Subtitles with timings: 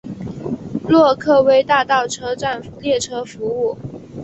[0.89, 3.77] 洛克威大道车站列车服务。